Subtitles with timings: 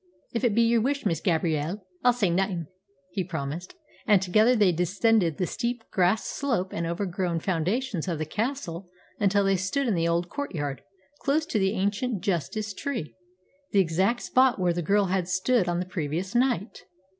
[0.33, 2.65] "If it be yer wush, Miss Gabrielle, I'll say naething,"
[3.11, 3.75] he promised.
[4.07, 9.43] And together they descended the steep grass slope and overgrown foundations of the castle until
[9.43, 10.81] they stood in the old courtyard,
[11.19, 13.13] close to the ancient justice tree,
[13.69, 16.85] the exact spot where the girl had stood on the previous night.